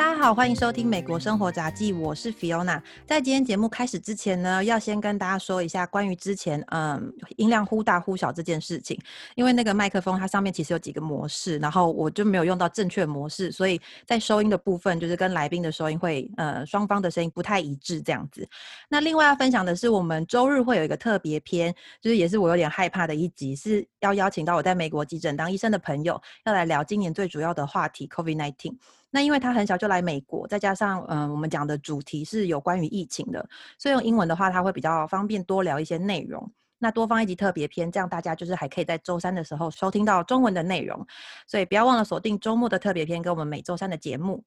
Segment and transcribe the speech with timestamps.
[0.00, 2.80] 大家好，欢迎收听《美国生活杂记》，我是 Fiona。
[3.06, 8.98] 在今天节目开始之前呢，要先跟大家说一下关于之前嗯音量忽大忽小这件事情，
[9.34, 18.48] 因为那个麦克风它上面其实有几个模式，然后我就没有用到正确模式，所以在收音的部分就是跟来宾的收音会呃双方的声音不太一致这样子。
[18.88, 28.74] 那另外要分享的是，我们周日会有一个特别篇，就是也是我有点害怕的一集，是要邀请到我在美国急诊当医生的朋友，要来聊今年最主要的话题 COVID-19。
[29.10, 33.46] 那因为他很小就来美国，再加上嗯，我们讲的主题是有关于疫情的，
[33.78, 36.50] 所以用英文的话，他会比较方便多聊一些内容。
[36.78, 41.06] 那多放一集特别篇，这样大家就是还可以在周三的时候收听到中文的内容。
[41.46, 44.42] 所以不要忘了锁定周末的特别篇，跟我们每周三的节目。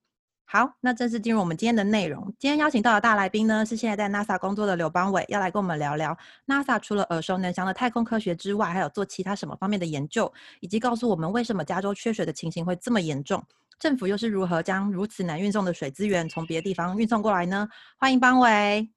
[0.46, 2.24] 好，那正式进入我们今天的内容。
[2.40, 13.44] 今天邀请到的大来宾呢，是现在在 NASA 工作的刘邦伟，要来跟我们聊聊 NASA 除了耳熟能详的太空科学之外，还有做其他什么方面的研究，以及告诉我们为什么加州缺水的情形会这么严重。
[13.84, 17.68] 政府又是如何将如此难运送的水资源从别的地方运送过来呢？
[18.00, 18.90] 欢迎邦伟。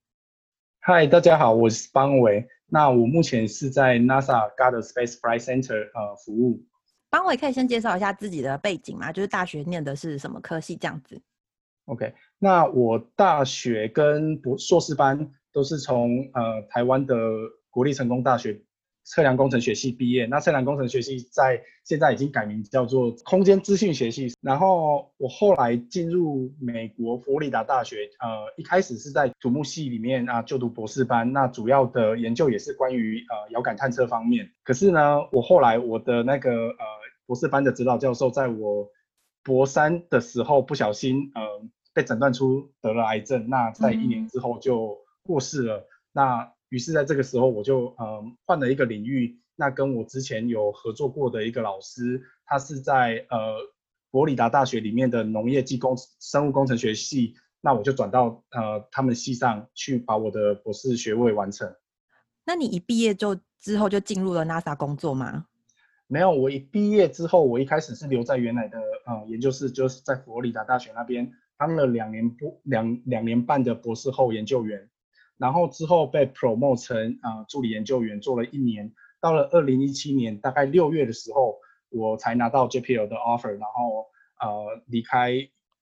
[0.79, 2.47] 嗨，大家好，我是邦伟。
[2.67, 6.65] 那我目前是在 NASA Goddard Space Flight Center 呃服务。
[7.11, 9.11] 邦伟可以先介绍一下自己的背景吗？
[9.11, 11.21] 就是大学念的是什么科系这样子
[11.87, 17.17] ？OK，那我大学跟博硕士班都是从呃台湾的
[17.71, 18.63] 国立成功大学。
[19.07, 24.35] 测量工程学系毕业，那测量工程学系在现在已经改名叫做空间资讯学系。
[24.41, 34.51] 然后我后来进入美国佛罗里达大学，呃，一开始是在土木系里面啊就读博士班，那主要的研究也是关于呃遥感探测方面。
[34.65, 36.85] 可是呢，我后来我的那个呃
[37.27, 38.89] 博士班的指导教授，在我
[39.45, 41.43] 博三的时候不小心呃
[41.95, 45.87] 被诊断出得了癌症，那在一年之后就过世了。
[46.13, 49.41] 那于是，在这个时候，我就嗯换了一个领域。
[49.59, 53.57] 那跟我之前有合作过的一个老师，他是在呃
[54.11, 57.35] 佛罗里达大学里面的农业技工生物工程学系。
[57.63, 61.75] 那我就转到呃他们系上去，把我的博士学位完成。
[62.45, 65.47] 那你一毕业就之后就进入了 NASA 工作吗？
[66.07, 74.89] 没有，我一毕业之后，我一开始是留在原来的呃研究室，就是在佛罗里达大学那边当了两年不两两年半的博士后研究员。
[75.39, 78.93] 然后之后被 promote 成啊助理研究员，做了一年。
[79.21, 81.59] 到了二零一七年大概六月的时候，
[81.89, 84.07] 我才拿到 JPL 的 offer，然后
[84.41, 85.33] 呃离开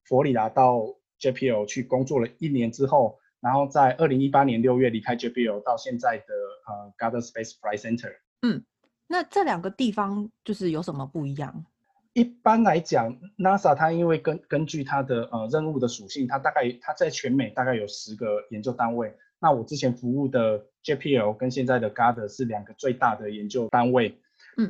[0.04, 0.80] 佛罗里达到
[1.20, 6.24] JPL 去工作了一年之后，然后在二零一八年六月离开 JPL 到现在的
[6.66, 8.12] 呃 Goddard Space Flight Center。
[8.42, 8.64] 嗯，
[9.08, 11.66] 那这两个地方就是有什么不一样？
[12.14, 19.12] 一般来讲，NASA 它因为根根据它的呃任务的属性，它大概它在全美大概有十个研究单位。
[19.44, 24.18] 那我之前服务的 JPL 跟现在的 GAD 是两个最大的研究单位。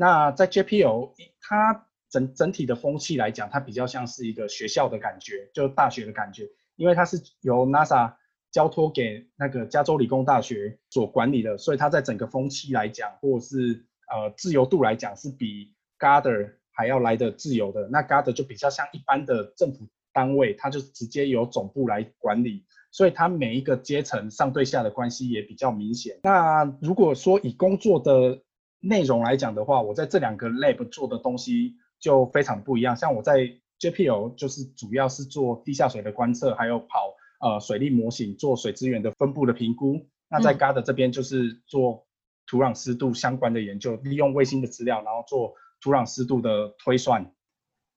[0.01, 8.15] 那在 JPL，它整整体的风气来讲，它比较像是一个学校的感觉，就大学的感觉，因为它是由 NASA
[8.51, 17.87] 交托给那个加州理工大学所管理的，所以它在整个风气来讲，或者是呃自由度来讲，是比 GAD 还要来的自由的。
[17.93, 22.65] 那 GAD 就比较像一般的政府单位，它就直接由总部来管理。
[22.95, 26.21] 所以它每一个阶层上对下的关系也比较明显。
[26.23, 28.41] 那如果说以工作的
[28.79, 32.97] 内容来讲的话，我在这两个 lab 做的东西就非常不一样。
[32.97, 33.51] 像我在
[33.81, 40.07] JPL 就是主要是做地下水的观测，还有跑呃水利模型，做水资源的分布的评估。
[40.31, 42.07] 那在 GAD 这边就是做
[42.47, 47.33] 土壤湿度相关的研究，利用卫星的资料，然后做土壤湿度的推算。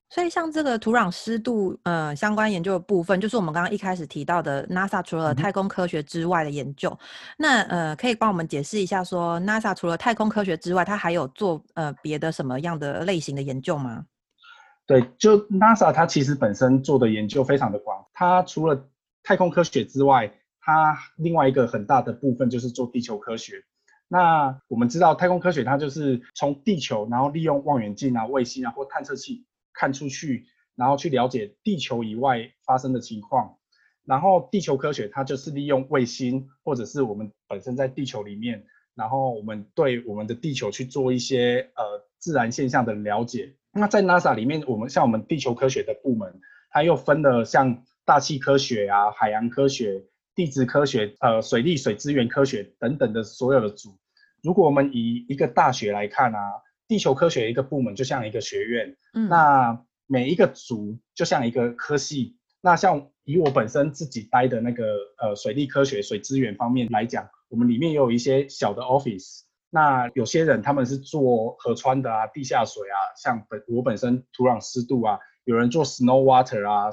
[0.09, 6.97] 所以，像这个土壤湿度呃相关研究的部分，就是我们刚刚一开始提到的 NASA 除了太空科学之外的研究。
[7.38, 14.06] 那呃，可以帮我们解释一下，说 NASA 除了太空科学之外，它还有做呃别的什么样的类型的研究吗？
[14.85, 18.06] 对，就 NASA 它其实本身做的研究非常的广。
[18.13, 18.89] 它除了
[19.24, 20.31] 太空科学之外，
[20.62, 23.62] 它另外一个很大的部分就是做地球科学。
[24.07, 29.44] 那我们知道，太空科学它就是从地球，然后利用望远镜啊、卫星啊或探测器。
[29.77, 33.59] 看出去，然后去了解地球以外发生的情况，
[34.03, 38.65] 然后地球科学它就是利用卫星或者是我们本身在地球里面，
[38.95, 41.83] 然后我们对我们的地球去做一些呃
[42.18, 43.53] 自然现象的了解。
[43.71, 46.41] 那在 NASA 里面，我们像我们地球科学的部门，
[46.71, 50.03] 它又分了像大气科学啊、海洋科学、
[50.33, 53.95] 地质科学、呃水利水资源科学等等的所有的组。
[54.41, 56.39] 如果我们以一个大学来看啊。
[56.88, 62.38] 地球科学一个部门就像一个学院，嗯，那每一个组就像一个科系。
[62.62, 64.84] 那像以我本身自己待的那个
[65.22, 69.42] 呃水利科学、水资源方面来讲，我们里面也有一些小的 office。
[69.69, 76.89] 那有些人他们是做河川的啊、地下水啊，像本我本身土壤湿度啊，有人做 snow water 啊，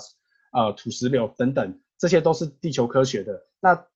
[0.52, 3.46] 呃土石流等等，这些都是地球科学的。
[3.61, 3.87] 那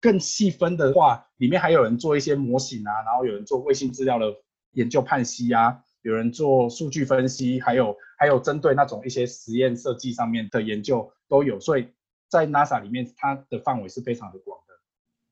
[0.00, 4.26] 更细分的话，里面还有人做一些模型啊，然后有人做卫星资料的
[4.76, 11.58] 研究判析啊，有人做数据分析，还有还有针对那种一些实验设计上面的研究都有。
[11.58, 11.88] 所以
[12.28, 14.55] 在 NASA 里面，它的范围是非常的广。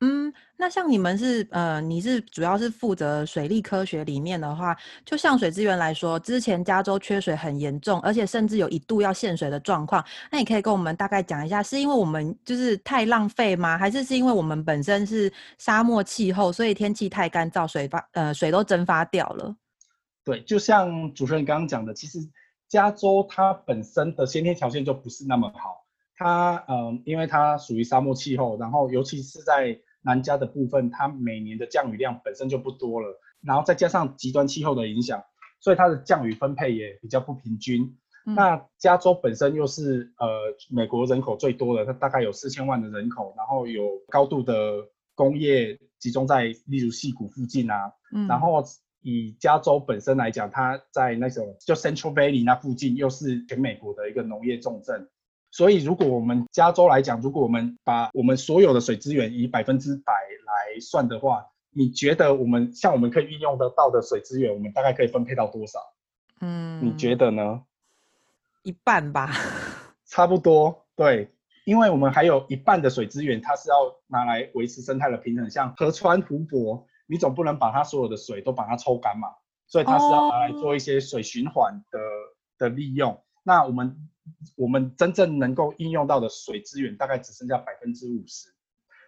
[0.01, 10.05] 嗯，那像你们是呃，你是主要是负责水利科学里面的话，就像水资源来说，之前加州缺水很严重，而且甚至有一度要限水的状况。
[10.31, 13.79] 那你可以跟我们大概讲一下，是因为我们就是太浪费吗？
[13.79, 19.57] 还是是因为我们本身是沙漠气候，所以天气太干燥，水发呃水都蒸发掉了？
[20.25, 22.19] 对，就像主持人刚刚讲的，其实
[22.69, 25.84] 加州它本身的先天条件就不是那么好，
[26.25, 35.23] 它嗯，因为它属于沙漠气候，然后尤其是在南加的部分，它每年的降雨量本身就不多了，然后再加上极端气候的影响，
[35.61, 37.95] 所以它的降雨分配也比较不平均。
[38.25, 40.27] 那加州本身又是呃
[40.71, 44.55] 美国人口最多的，它大概有四千万的人口，然后有高度的
[45.15, 47.93] 工业集中在例如溪谷附近啊，
[48.27, 48.65] 然后
[49.03, 55.07] 以加州本身来讲，它在那种就 Central Valley 那附近又是全美国的一个农业重镇。
[55.55, 65.79] 所以，如果我们加州来讲，如果我们把我们所有的水资源以百分之百来算的话，你觉得我们像我们可以运用得到的水资源，我们大概可以分配到多少？
[66.41, 67.63] 嗯，你觉得呢？
[68.65, 69.31] 一半吧，
[70.05, 70.87] 差不多。
[70.97, 71.33] 对，
[71.65, 73.77] 因为我们还有一半的水资源，它是要
[74.09, 79.29] 拿来维持生态的平衡，像河川、湖泊，你总不能把它所有的水都把它抽干嘛？
[79.69, 82.01] 所以它是要拿来做一些水循环的
[82.59, 83.23] 的利用。
[83.45, 84.09] 那我们。
[84.57, 88.49] 我们真正能够应用到的水资源大概只剩下百分之五十。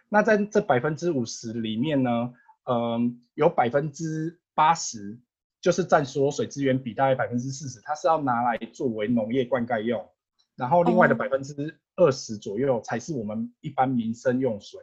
[0.09, 2.33] 那在这百分之五十里面呢，
[2.65, 5.19] 嗯，有百分之八十
[5.59, 10.07] 就是占所有水资源比大概百分之四十，它是要拿来作为农业灌溉用。
[10.55, 14.79] 然后另外的百分之二十左右才是我们一般民生用水。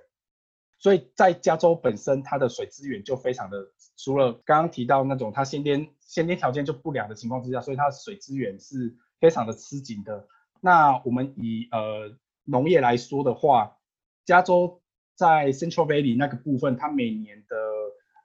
[0.78, 3.56] 所以在加州本身，它的水资源就非常的，
[3.96, 8.96] 除了刚刚提到那种它先天先天条件就不良的情况之下，所以它的水资源是。
[9.24, 10.28] 非常的吃紧的。
[10.60, 13.78] 那我们以呃农业来说的话，
[14.26, 14.82] 加州
[15.14, 17.56] 在 Central Valley 那个部分，它每年的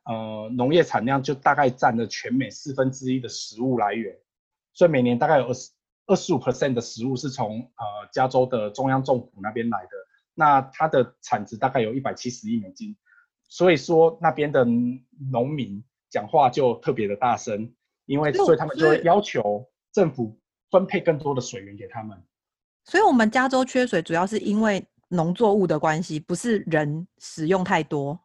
[0.04, 4.14] 呃农业产量就大概占了全美四分之一的食物来源，
[4.74, 5.72] 所以每年大概有二十
[6.06, 9.92] 二十五 percent 的食物是从呃加州的中央政府那边来的。
[10.34, 12.98] 那它的产值大概有一百七十亿美金，
[13.48, 14.66] 所以说那边的
[15.32, 17.74] 农民讲话就特别的大声，
[18.06, 20.38] 因为所以他们就会要求政府。
[20.72, 22.18] 分配更多的水源给他们，
[22.86, 28.20] 所以，我们加州缺水主要是因为农作物的关系，不是人使用太多。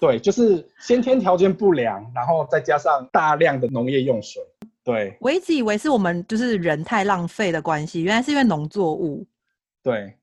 [0.00, 4.42] 对，就是先天条件不良，然后再加上大量的农业用水。
[4.84, 9.26] 对，我一直以为是我们就是人太浪费的关系，原来是因为农作物。
[9.82, 10.14] 对。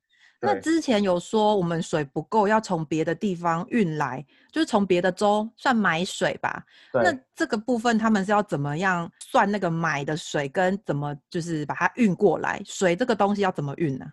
[0.46, 6.64] 那之前有说我们水不够，要从别的地方运来，就是从别的州算买水吧。
[6.94, 12.62] 那这个部分他们是要怎么样算那个买的水，跟怎么就是把它运过来？
[12.64, 14.06] 水这个东西要怎么运呢？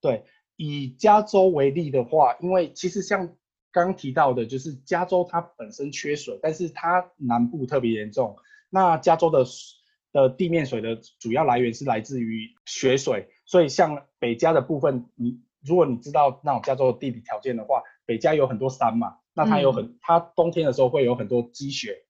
[0.00, 0.24] 对，
[0.56, 3.28] 以加州为例的话，因为其实像
[3.70, 8.36] 刚提到的，就是加州它本身缺水，但是它南部特别严重。
[8.70, 9.44] 那加州的
[10.12, 15.40] 的地面水的主要来源是来自于雪水，所以像北加的部分，你。
[15.64, 22.04] 如果你知道那种加州的地理条件的话，北加有很多山嘛，那它有很，它冬天的时候会有很多积雪，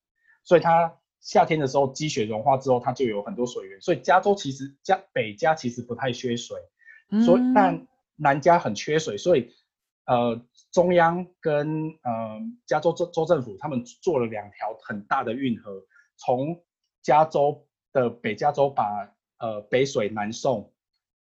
[0.44, 3.80] 所以它夏天的时候积雪融化之后，它就有很多水源。
[3.80, 6.58] 所以加州其实加北加其实不太缺水，
[7.24, 7.86] 所以但
[8.16, 9.50] 南加很缺水，所以
[10.04, 10.40] 呃
[10.70, 15.82] 中央跟呃加州州州政府他们做了两条很大的运河，
[16.16, 16.62] 从
[17.02, 20.72] 加州的北加州把呃北水南送。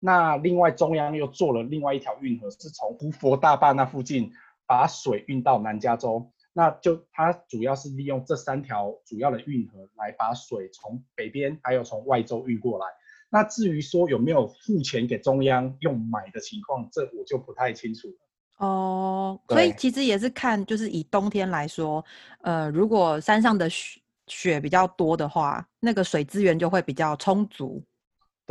[0.03, 4.34] 那另外中央又做了另外一条运河，是从胡佛大坝那附近
[4.65, 6.29] 把水运到南加州。
[6.53, 12.86] 那就它主要是利用这三条主要的运河来把水从北边还有从外州运过来。
[13.29, 18.67] 那至于说有没有付钱给中央用买的情况，这我就不太清楚了。
[18.67, 22.03] 哦，所以其实也是看，就是以冬天来说，
[22.41, 27.81] 呃，如果山上的雪雪比较多的话，那个水资源就会比较充足。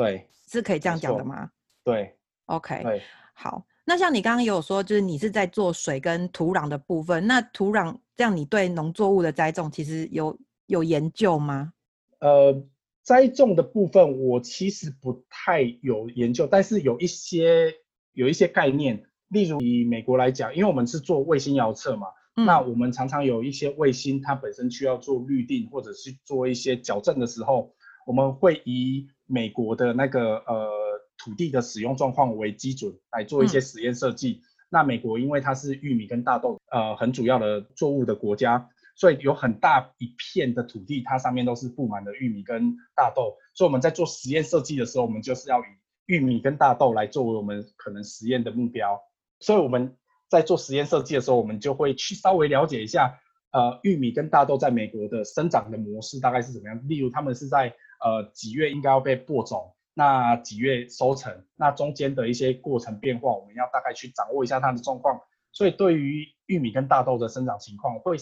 [0.03, 0.27] 对。
[0.49, 1.49] 是可以这样讲的吗？
[1.85, 2.17] 对
[2.47, 3.01] ，OK，对，
[3.35, 3.65] 好。
[3.85, 7.25] 那像你刚刚也有说，就是你是在做水跟土壤的部分。
[7.25, 11.73] 那土壤这样，你对农作物的栽种其实有有研究吗？
[12.19, 12.65] 呃，
[13.03, 17.73] 栽种的部分我其实不太有研究，但是有一些
[18.13, 19.05] 有一些概念。
[19.29, 27.73] 例如以美国来讲，因为我们是做卫星遥测嘛，那我们常常有一些卫星，它本身需要做预定或者是做一些矫正的时候，
[28.05, 30.69] 我们会以美国的那个呃
[31.17, 34.43] 土地的使用状况为基准来做一些实验设计。
[34.69, 43.37] 那美国因为它是玉米跟大豆呃很主要的作物的国家，所以有很大一片的土地，它上面都是布满了玉米跟大豆。
[43.55, 45.65] 所以我们在做实验设计的时候，我们就是要以
[46.07, 49.01] 玉米跟大豆来作为我们可能实验的目标。
[49.41, 49.97] 所以我们
[50.29, 53.19] 在做实验设计的时候，我们就会去稍微了解一下，
[53.51, 56.81] 呃，玉米跟大豆在美国的生长的模式大概是怎么样。
[56.89, 59.73] 例如，他们是在呃几月应该要被播种。
[59.95, 61.45] 那几月收成？
[61.57, 65.21] 那中间的一些过程变化，我们要大概去掌握一下它的状况。
[65.53, 68.17] 所以对于玉米跟大豆的生长情况会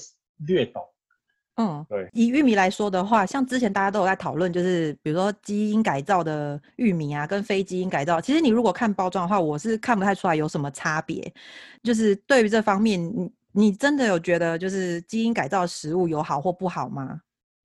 [0.47, 0.82] 略懂。
[1.56, 2.08] 嗯，对。
[2.12, 11.32] 以玉米来说的话，像之前大家都有在讨论，就是比如说基因改造的玉米啊，跟非基因改造，其实你如果看包装的话，我是看不太出来有什么差别。
[11.82, 17.20] 就是对于这方面，你你真的有觉得就是基因改造食物有好或不好吗？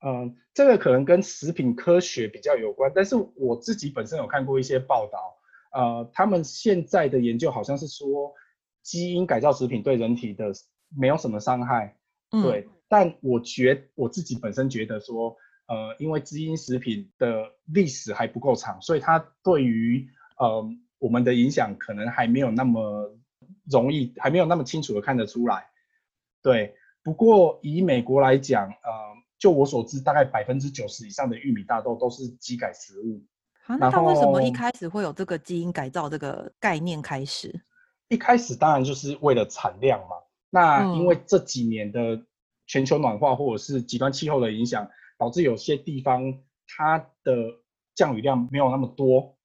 [0.06, 5.36] 嗯，这个可能跟食品科学比较有关，但是我自己本身有看过一些报道，
[5.72, 8.32] 呃，他们现在的研究好像是说，
[8.84, 10.52] 基因改造食品对人体的
[10.96, 11.98] 没有什么伤害，
[12.30, 15.36] 对，但我觉我自己本身觉得说，
[15.68, 20.08] 呃，因为基因食品的历史还不够长，所以它对于
[20.38, 20.64] 呃
[21.00, 23.18] 我们的影响可能还没有那么
[23.66, 25.66] 容易，还没有那么清楚的看得出来，
[26.44, 29.14] 对，不过以美国来讲，呃。
[29.44, 33.22] 就我所知，大概百分之九十以上的玉米、大豆都是基改食物。
[33.66, 37.54] 啊，那为什么一开始会有这个基因改造这个概念开始？
[38.08, 40.16] 一开始当然就是为了产量嘛。
[40.50, 42.24] 那因为这几年的
[42.68, 47.36] 全球暖化或者是极端气候的影响，导致有些地方它的
[47.96, 49.36] 降雨量没有那么多，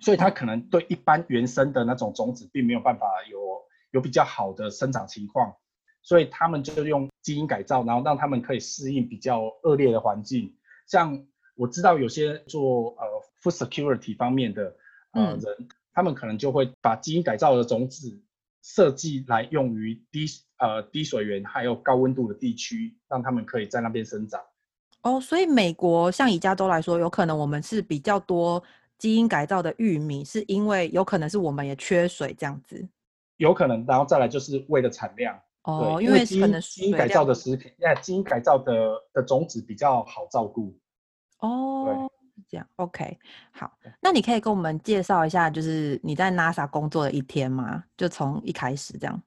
[0.00, 3.38] 所以它可能对一般原生的那种种子并没有办法有
[3.92, 5.54] 有比较好的生长情况。
[6.02, 10.54] 所以他们就用基因改造，然后让他们可以适应比较恶劣的环境。
[10.86, 11.24] 像
[11.54, 13.06] 我知道有些做呃
[13.40, 14.76] food security 方面的
[15.12, 18.20] 呃人，他们可能就会把基因改造的种子
[18.62, 20.26] 设计来用于低
[20.58, 24.40] 呃低水源还有高温度的地区，让他们可以在那边生长。
[25.02, 28.62] 哦，所以美国像以加州来说，有可能我们是比较多
[28.98, 32.88] 基因改造的玉米，是因为有可能是我们也缺水这样子。
[33.36, 35.36] 有可能，然后再来就是为了产量。
[35.64, 40.76] 哦，因为基因基因改造的食品，那基因改造的的种子比较好照顾。
[41.38, 42.10] 哦，
[42.48, 43.16] 这样，OK，
[43.52, 47.84] 好，那你可以跟我们介绍一下，就是你在 NASA 工作的一天吗？
[47.96, 49.22] 就从一开始这样。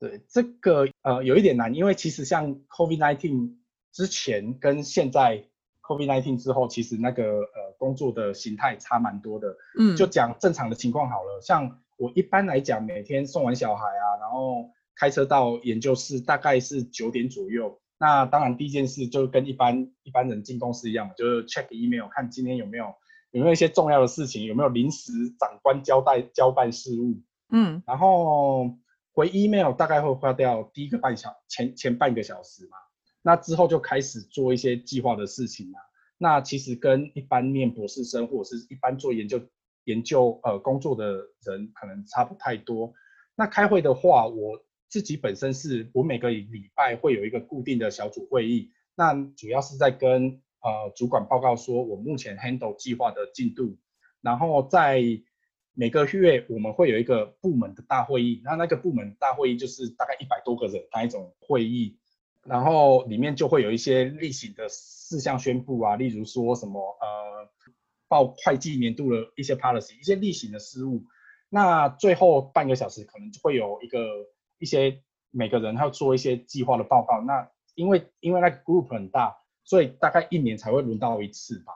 [0.00, 3.54] 对，这个呃有一点难，因为其实像 COVID-19
[3.92, 5.44] 之前跟现在
[5.82, 9.54] COVID-19 之后，其实那个呃工作的形态差蛮多的。
[9.78, 14.68] 嗯，就讲正常的情况好了，像我一般来讲，每天送完小孩啊，然后。
[14.94, 17.80] 开车到研究室大概是九点左右。
[17.98, 22.92] 那当然第一件事就跟一般一般人进公司一样嘛，就是 check email 看今天有没有
[23.30, 27.20] 有没有一些重要的事情，有没有临时长官交代交办事务。
[27.50, 28.76] 嗯，然后
[29.12, 32.76] 回 email 大概会花掉第一个半小前前半个小时嘛。
[33.22, 35.78] 那之后就开始做一些计划的事情啊。
[36.18, 39.40] 那其实跟一般念博士生或者是一般做研究
[39.84, 42.92] 研究呃工作的人可能差不太多。
[43.36, 44.60] 那开会的话，我。
[44.92, 53.78] 自己本身是我每个礼拜会有一个固定的小组会议，那主要是在跟呃主管报告说我目前 handle 计划的进度，
[54.20, 55.02] 然后在
[55.72, 61.96] 每个月我们会有一个部门的大会议，那那个部门大会议就是大概一百多个人那一种会议，
[62.44, 67.48] 然后里面就会有一些例行的事项宣布啊，例如说什么呃
[68.08, 71.02] 报会计年度的一些 policy，一些例行的事务，
[71.48, 73.98] 那最后半个小时可能就会有一个。
[74.62, 75.02] 一些
[75.32, 81.72] 每个人要做一些计划的报告，那因为因为那个 group 很大，所以大概一年才会轮到一次吧。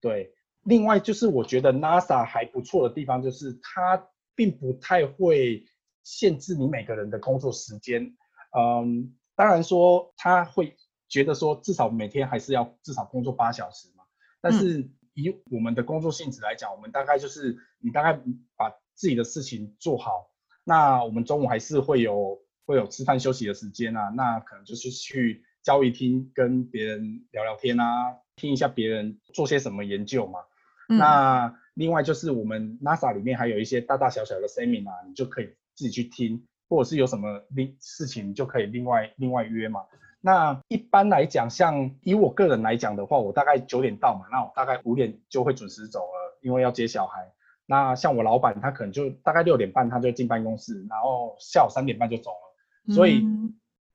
[0.00, 5.64] 对，另外就是我觉得 NASA 还不错的地方，就是它并不太会
[6.04, 8.14] 限制你每个人的工作时间。
[8.56, 10.76] 嗯，当然说他会
[11.08, 14.04] 觉得说至少每天还是要至少工作八小时嘛。
[14.40, 18.12] 但是以我们的工作性质来讲，我们大概就是你大概
[18.54, 20.30] 把自己的事情做好。
[20.68, 30.40] 那我们中午还是会有会有吃饭休息的时间啊，那可能就是去交易厅跟别人聊聊天啊，听一下别人做些什么研究嘛。
[30.86, 39.80] 那另外就是我们 NASA 里面还有一些大大小小的 seminar，你就可以自己去听，或者是有什么另事情就可以另外另外约嘛。
[40.20, 47.32] 那一般来讲，像以我个人来讲的话，我大概九点到嘛，那我大概五点就会准时走了，因为要接小孩。
[47.70, 52.94] 那像我老板，他可能就大概六点半他就进办公室，然后下午三点半就走了。
[52.94, 53.22] 所以，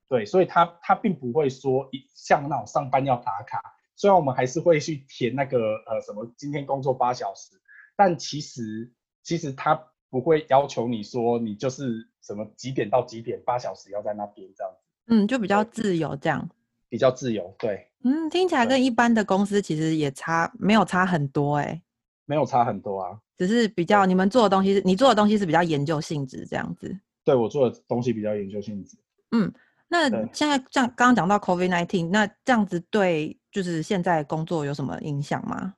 [0.08, 3.76] 对，所以他他并不会说像那种上班要打卡。
[3.96, 7.60] 虽然我们还是会去填那个呃什么今天工作八小时，
[7.96, 8.92] 但其实
[9.24, 16.48] 其实他不会要求你说你就是什么几点到几点八小时要在那边这样子，嗯，就比较自由这样。
[16.90, 21.82] 比较自由，对，嗯，听起来跟一般的公司其实也差没有差很多哎、
[22.26, 23.20] 没有差很多啊。
[23.38, 26.98] 只是比较你们做的东西是，你做的东西是比较研究性质这样子。
[27.24, 28.98] 对我做的东西比较研究性质。
[29.32, 29.54] 嗯
[29.88, 35.76] 那对现在这样刚刚讲到 COVID nineteen，那这样子对就是现在工作有什么影响吗？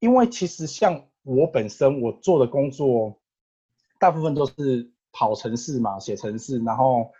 [0.00, 3.20] 因为其实像我本身我做的工作，
[4.00, 7.12] 大部分都是跑程式嘛，写程式，然后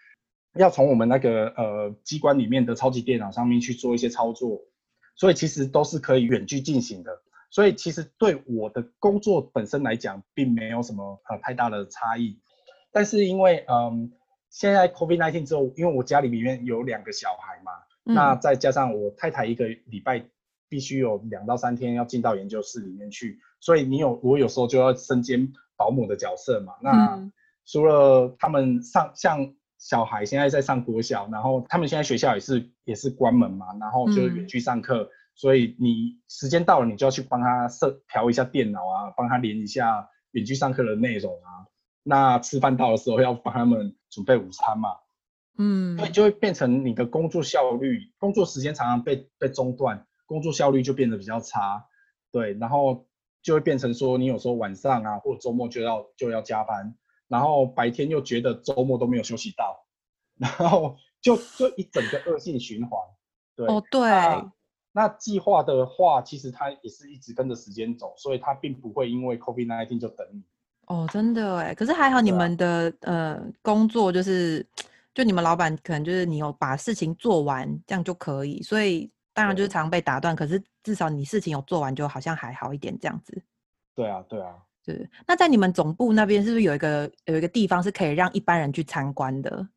[0.55, 4.61] 要从我们那个呃机关里面的超级电脑上面去做一些操作，
[5.15, 7.23] 所以其实都是可以远距进行的。
[7.53, 12.41] 所以其实对我的工作本身来讲，并没有什么呃太大的差异。
[12.91, 14.11] 但是因为嗯，
[14.51, 20.25] 现在 COVID-19 之后，因为我家里面有两个小孩嘛，那嗯再加上我太太一个礼拜
[20.69, 26.73] 必须有两到三天要进到研究室里面去，所以你有我有时候就要身兼保姆的角色嘛。
[26.81, 27.33] 那嗯
[27.65, 41.67] 除了他们上像小孩现在在上国小，然后他们现在学校也是也是关门嘛，然后就是远嗯距上课，所以你时间到了，你就要去帮他设调一下电脑啊，帮他连一下远距上课的内容啊。
[42.03, 44.91] 那吃饭到的时候要帮他们准备午餐嘛，
[45.59, 45.97] 嗯。
[45.97, 51.87] 所以就会变成你的工作效率、工作时间常常被被中断，工作效率就变得比较差，
[52.31, 53.07] 对，然后
[53.43, 56.97] 就会变成说你有时候晚上啊或者周末就要就要加班，
[57.29, 59.87] 然后白天又觉得周末都没有休息到，
[60.37, 63.01] 然后就就一整个恶性循环，
[63.55, 64.01] 对，哦对，
[64.93, 70.43] 那那计划的话，其实它也是一直跟着时间走，所以它并不会因为 COVID-19 就等你。
[70.87, 74.67] 哦真的哎，可是还好你们的、呃工作就是，
[75.15, 83.43] 就你们老板可能就是你有把事情做完，这样就可以，所以当然就是常被打断，可是至少你事情有做完，就好像还好一点这样子。
[83.95, 84.55] 对啊，对啊。
[84.85, 89.69] 对，那在你们总部那边是不是有一个有一个地方是可以让一般人去参观的？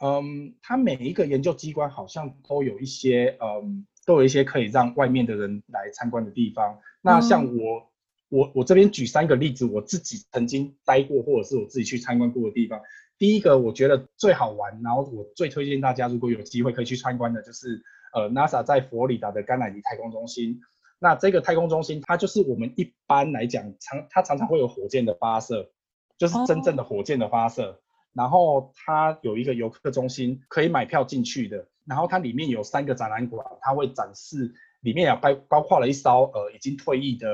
[0.00, 6.78] 嗯，他每一个研究机关好像都有一些，嗯，都有一些可以让外面的人来参观的地方。
[7.02, 7.90] 那像嗯我，
[8.28, 12.80] 我我这边举三个例子，我自己曾经待过或者是我自己去参观过的地方。
[13.16, 20.60] 第一个，我觉得最好玩，然后我最推荐大家，如果有机会可以去参观的，就是呃，NASA 在佛罗里达的甘乃迪太空中心。
[20.98, 25.70] 那这个太空中心，它就是我们一般来讲常，它常常会有火箭的发射，
[26.18, 27.80] 就是真正的火箭的发射。
[28.14, 31.68] 然后它有一个游客中心，可以买票进去的。
[31.86, 37.26] 然后它里面有三个展览馆，它会展示里面也包包括了一艘呃已经退役的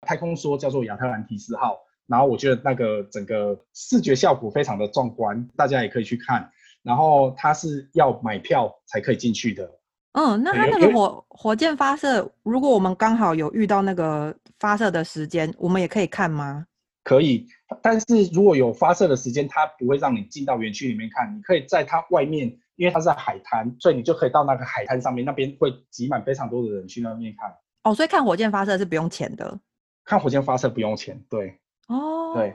[0.00, 1.78] 太空梭，叫做亚特兰提斯号。
[2.06, 6.48] 然后我觉得那个整个视觉效果非常的壮观，大家也可以去看。
[6.82, 9.68] 然后它是要买票才可以进去的。
[10.12, 16.64] 嗯，那它那个火火箭发射，如果我们刚好有遇到那个发射的时间，我们也可以看吗？
[17.02, 17.46] 可以，
[17.82, 27.52] 但是如果有发射的时间，它不会让你进到园区里面看，你可以在它外面，因为它是在海滩，所以你就可以到那个海滩上面，那边会挤满非常多的人去那边看。
[27.84, 29.58] 哦，所以看火箭发射是不用钱的。
[30.04, 31.58] 看火箭发射不用钱，对
[31.88, 32.54] 哦，对。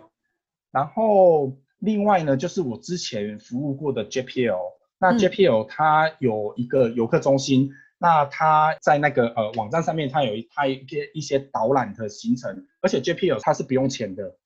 [0.71, 4.57] 然后另外呢，就是我之前服务过的 JPL，
[4.99, 14.37] 那嗯 JPL 它有一个游客中心，那它在那个呃网站上面，它有一它一些一些导览的行程，而且 JPL 它是不用钱的，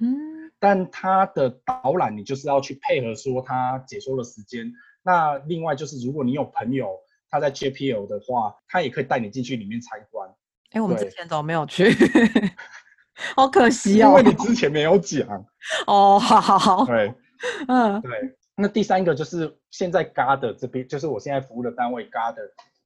[0.00, 4.72] 嗯，但它的导览你就是要去配合说它解说的时间。
[5.02, 6.98] 那另外就是如果你有朋友
[7.30, 10.28] 他在 JPL 的话，他也可以带你进去里面参观，
[10.72, 11.84] 哎，我们之前怎么没有去？
[13.36, 14.22] 好可惜哦因为。
[14.22, 15.28] 你之前没有讲。
[15.86, 17.14] 哦，好好好，对
[17.68, 18.10] 嗯对。
[18.56, 22.36] 那第三个就是现在 GARD 这边，就是我现在服务的单位 GARD，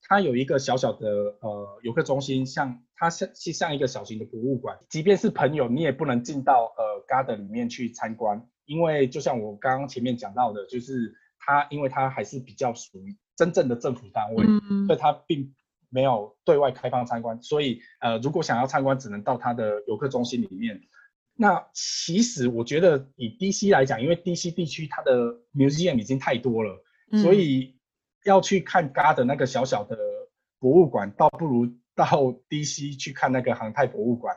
[0.08, 1.08] 它有一个小小的
[1.40, 4.78] 呃游客中心，像它像是像一个小型的博物馆。
[4.88, 15.54] 即便是朋友，你也不能进到呃 GARD 里面去参观，因为就像我刚刚前面讲到的，就是它因为它还是比较属于真正的政府单位，嗯所以它并
[15.90, 20.80] 没有对外开放参观，所以呃，如果想要参观，只能到它的游客中心里面。
[21.36, 26.82] 那其实我觉得以 DC 来讲，因为 DC 地区它的 museum 已经太多了，
[27.22, 27.76] 所嗯以
[28.24, 29.98] 要去看 GA 的那个小小的
[30.60, 32.06] 博物馆，倒不如到
[32.48, 34.36] DC 去看那个航太博物馆。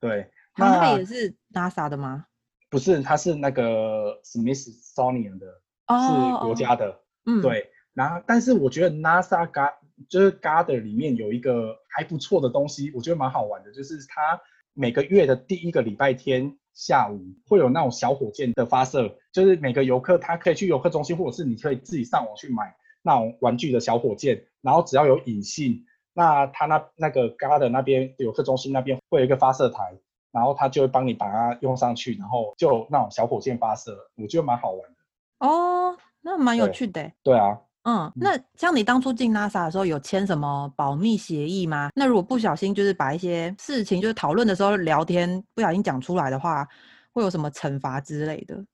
[0.00, 2.26] 对，航太那也是 NASA 的吗？
[2.70, 7.00] 不是，它是那个 Smithsonian 的，哦，是国家的。
[7.26, 9.72] 嗯，对，然后但是我觉得 NASA GA
[10.08, 14.40] 就是 GAD 里面有一个还不错的东西，我觉得蛮好玩的，就是它
[14.72, 29.98] 每个月的第一个礼拜天下午会有那种小火箭的发射，就是每个游客他可以去游客中心，或者是你可以自己上网去买那种玩具的小火箭，然后只要有引信，那他那那个 GAD 那边游客中心那边会有一个发射台，
[30.30, 34.97] 然后他就会帮你把它用上去，然后就那种小火箭发射，我觉得蛮好玩的。
[35.40, 37.14] 哦，那蛮有趣的欸。
[37.22, 41.90] 对啊，嗯，那像你当初进 NASA 的时候，有签什么保密协议吗？
[41.94, 46.66] 那如果不小心就是把一些事情，就是讨论的时候聊天不小心讲出来的话，
[47.12, 48.64] 会有什么惩罚之类的？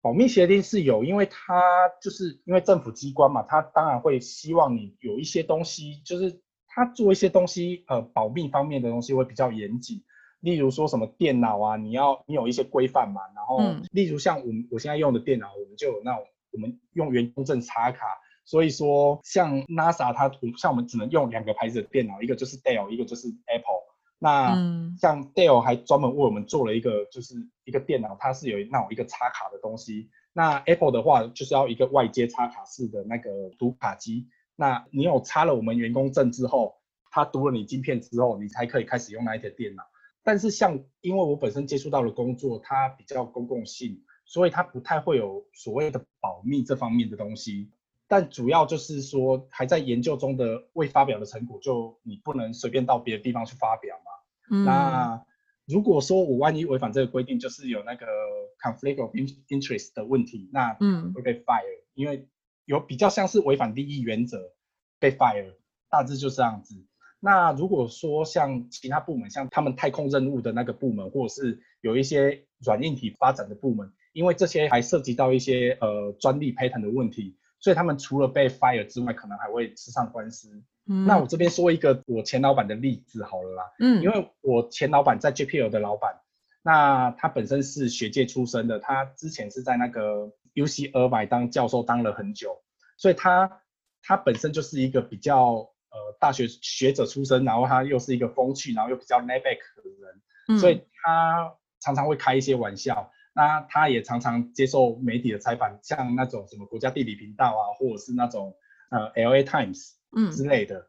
[0.00, 1.62] 保密协定是有，因为它
[2.00, 10.02] 就是因为政府机关嘛，它当然会希望你有一些东西，就是它做一些东西，呃，保密方面的东西会比较严谨。
[10.40, 18.06] 例如说什么电脑啊，你要你有一些规范嘛，然后嗯例如像我们我现在用的电脑，我们就有那种我们用员工证插卡，
[18.44, 23.82] 所以说像 NASA 它像我们只能用两个牌子的电脑，一个就是 Dell，一个就是 Apple。
[24.18, 30.10] 那嗯像 Dell 还专门为我们做了一个，就是一个电脑，它是有那种一个插卡的东西。
[30.32, 34.28] 那 Apple 的话，就是要一个外接插卡式的那个读卡机。
[34.54, 36.76] 那你有插了我们员工证之后，
[37.10, 39.82] 它读了你晶片之后，你才可以开始用那一台电脑。
[40.26, 47.70] 但是像因为我本身接触到的工作，它比较公共性，所以它不太会有所谓的保密这方面的东西。
[48.08, 54.10] 但主要就是说，还在研究中的未发表的成果，就你不能随便到别的地方去发表嘛。
[54.50, 55.24] 嗯，那
[55.64, 58.04] 如果说我万一违反这个规定，就是有那个
[58.60, 62.28] conflict of in- interest 的问题，那嗯会被 fire，因为
[62.64, 64.52] 有比较像是违反利益原则
[64.98, 65.54] 被 fire，
[65.88, 66.84] 大致就这样子。
[67.20, 80.62] 那如果说像其他部门，像他们太空任务的那个部门，或者是有一些软硬体发展的部门，因为这些还涉及到一些呃专利 patent 的问题，所以他们除了被 fire 之外，可能还会吃上官司。
[80.88, 83.64] 嗯那我这边说一个我前老板的例子好了啦。
[83.80, 86.20] 嗯，因为我前老板在 JPL 的老板，
[86.62, 92.62] 那他本身是学界出身的，他之前是在那个 UC 尔百当教授当了很久，
[92.96, 93.62] 所以他
[94.00, 103.10] 他本身就是一个比较呃大学学者出身，然后他又是一个风趣，然后又比较 laid back 的人，嗯所以他常常会开一些玩笑。
[103.34, 108.56] 那他也常常接受媒体的采访，像那种什么国家地理频道啊，或者是那种
[108.90, 110.86] 呃 LA Times 嗯之类的。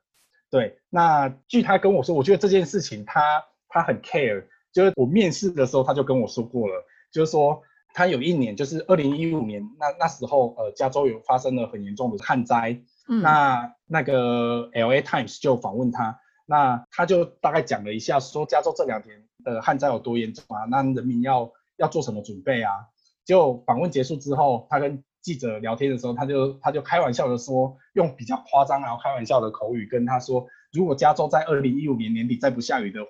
[0.50, 7.62] 对，那据他跟我说，我觉得这件事情他他很 care，就是我面试的时候他就跟我说过了，就是说
[7.94, 22.72] 他有一年就是二零一五年，那那时候呃加州有发生了很严重的旱灾，那那个 L A Times 就访问他，那他就大概讲了一下，说加州这两天的旱灾有多严重啊，那人民要要做什么准备啊？
[23.26, 33.10] 就访问结束之后，他跟记者聊天的时候，他就他就开玩笑的说，用比较夸张然后开玩笑的口语跟他说，如果加州在二零一五年年底再不下雨的话，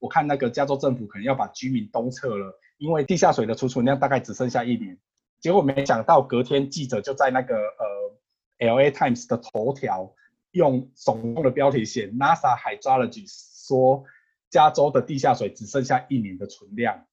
[0.00, 4.98] 我看那个加州政府可能要把居民东撤了，因为地下水的储存量大概只剩下一年。
[5.40, 8.18] 结果没想到隔天记者就在那个呃
[8.62, 10.12] L A Times 的头条
[10.52, 14.04] 用耸动的标题写 NASA hydrologist 说
[14.50, 17.04] 加州的地下水只剩下一年的存量。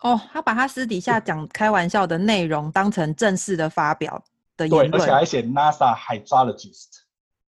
[0.00, 4.22] 哦，他把他私底下讲开玩笑的内容当成正式的发表
[4.56, 7.00] 的对，言而且还，写 NASA hydrologist。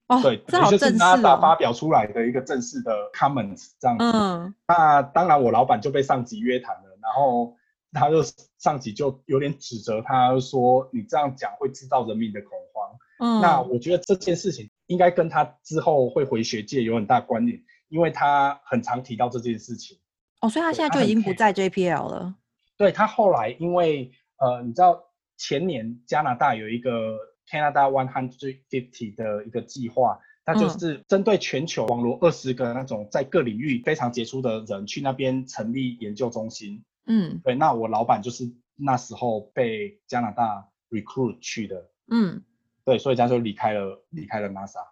[0.08, 4.04] 哦，对，这好也就是正式 NASA 发哦，表出来的一个正式的 comments 这样子。
[4.14, 7.56] 嗯那当然，我老板就被上级约谈了，然后
[7.94, 8.22] 他就
[8.60, 12.92] 上级就有点指责他，说你这样讲会制造人民的恐慌。
[13.22, 20.00] 嗯，那我觉得这件事情应该跟他之后会回学界有很大关联，因为他很常提到这件事情。
[20.42, 22.36] 哦，所以他现在就已经不在 JPL 了，
[22.78, 25.00] 对他后来因为呃，你知道
[25.38, 27.16] 前年加拿大有一个
[27.48, 36.84] Canada One Hundred Fifty 的一个计划，它就嗯是针对全球网罗二十个那种在各领域非常杰出的人去那边成立研究中心。
[37.06, 42.42] 嗯对，那我老板就是那时候被加拿大 recruit 去的，嗯。
[42.86, 44.86] 对，所以他就离开了离开了 NASA。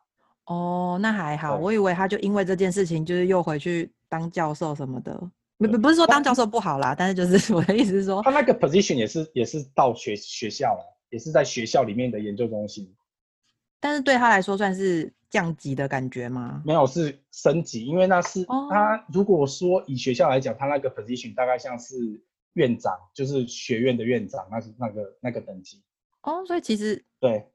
[0.46, 5.16] 哦，那还好，我以为他就因为这件事情，就是又回去当教授什么的。
[5.58, 12.96] 不不不是说当教授不好啦，但是就是 我的意思是说他，那个 position 也是也是到学学校了，也是在学校里面的研究中心。
[13.80, 16.64] 但是对他来说算是降级的感觉吗？
[16.66, 21.96] 没有是升级，因为那是哦他如果说以学校来讲，他那个 position 大概像是
[22.54, 25.84] 院长，就是学院的院长，那是那个那个等级。
[26.24, 27.46] 哦，所以其实对，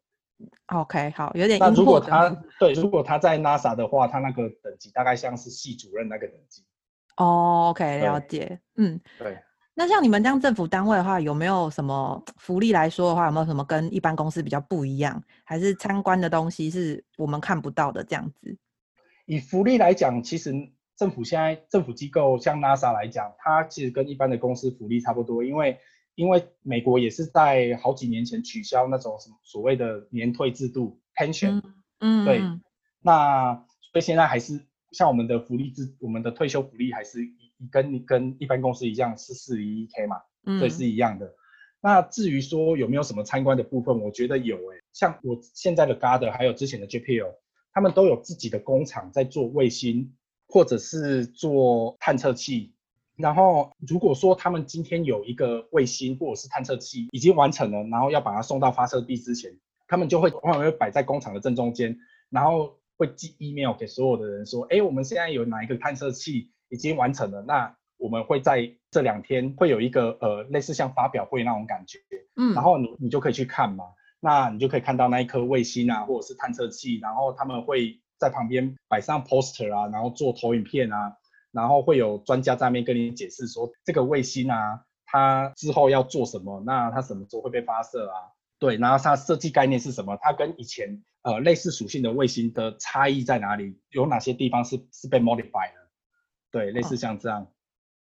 [0.67, 6.65] OK 好，有点那如果他对如果他在 NASA 的话，他那个等级大概像是系主任那个等级。
[7.17, 9.01] 哦，OK 了解，嗯。
[9.19, 9.39] 对，
[9.75, 15.23] 那像你们这样政府单位的话，有没有什么福利来说的话，有没有什么跟一般公司比较不一样？
[15.45, 18.57] 还是参观的东西是我们看不到的这样子？
[19.27, 20.53] 以福利来讲，其实
[20.97, 25.79] 政府现在政府机构像 NASA 来讲，它其实跟一般的公司福利差不多，因为
[26.15, 31.63] 因为美国也是在好几年前取消那种什么所谓的年退制度 pension，、
[32.01, 32.61] 嗯，对嗯
[33.03, 33.55] 那
[33.93, 34.61] 所以现在还是
[34.93, 37.35] 像我们的福利制，我们的退休福利还是一
[37.71, 41.35] 跟你跟一般公司一样是四零一 K 嘛，嗯，所以是一样的。
[41.81, 47.35] 那至于说有没有什么参观的部分，我觉得有诶，像我现在的 Gard 还有之前的 JPL，
[47.73, 50.15] 他们都有自己的工厂在做卫星
[50.49, 52.74] 或者是做探测器。
[53.17, 59.53] 然后如果说他们今天有一个卫星或者是探测器已经完成了，然后要把它送到发射地之前，
[59.87, 61.99] 他们就会往往会摆在工厂的正中间，
[62.31, 67.77] 然后会寄 email 给所有的人说，哎，我们现在有哪一个探测器已经完成了，那。
[67.97, 72.01] 我们会在这两天会有一个呃类似像发表会那种感觉，
[72.37, 73.85] 嗯，然后你你就可以去看嘛，
[74.21, 81.17] 那你就可以看到那一颗卫星啊，或者是探测器，然后他们会在旁边摆上 poster 啊，然后做投影片啊，
[81.55, 88.17] 然后会有专家在那边跟你解释说这个卫星啊，它之后要做什么，那它什么时候会被发射啊？
[88.59, 90.19] 对，然后它设计概念是什么？
[90.21, 93.79] 它跟以前呃类似属性的卫星的差异在哪里？
[93.91, 95.81] 有哪些地方是是被 modify 的？
[96.51, 97.47] 对，类似像这样。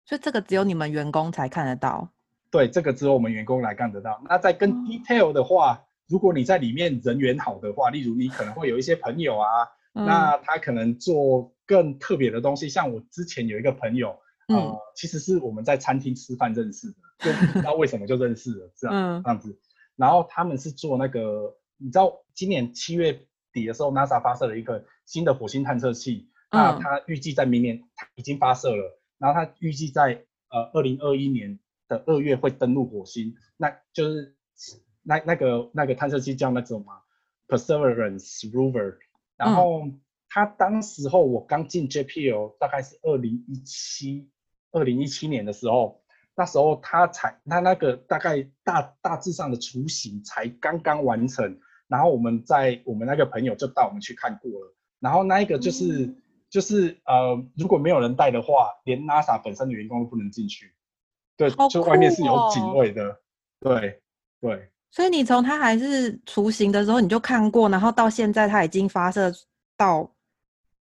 [0.05, 2.11] 所以这个只有你们员工才看得到。
[2.51, 4.23] 对，这个只有我们员工来看得到。
[4.29, 9.69] 那在跟 detail 的话，如果你在里面人缘好的话，例如你可能会有一些朋友啊，
[10.05, 12.69] 那他可能做更特别的东西。
[12.69, 19.59] 像我之前有一个朋友，呃，其实是我们在餐厅吃饭认识的，就不知道为什么就认识了，这样这样子。
[19.97, 27.83] 然后他们是做那个，你知道今年七月底的时候，NASA 发射了一个新的火星探测器，那它预计在明年
[28.15, 29.01] 已经发射了。
[29.19, 31.59] 然后他预计在呃二零二一年
[31.89, 34.37] 的二月会登陆火星，那就是
[35.03, 37.01] 那那个那个探测器叫那种嘛
[37.49, 38.99] ，Perseverance Rover。
[39.39, 39.89] 然后
[40.29, 44.29] 他当时候我刚进 JPL，大概是二零一七
[44.73, 46.03] 二零一七年的时候，
[46.35, 56.15] 那时候他才他那个大概大大致上的雏形才刚刚完成，然后我们在我们那个朋友就带我们去看过了，然后那一个就是。
[56.51, 60.73] 就是呃，如果没有人带的话，连 NASA 本身的员工都不能进去。
[61.37, 63.21] 对，就外面是有警卫的。
[63.61, 64.01] 对
[64.41, 64.71] 对。
[64.91, 69.33] 所以你从它还是雏形的时候你就看过，然后到现在它已经发射
[69.77, 70.11] 到，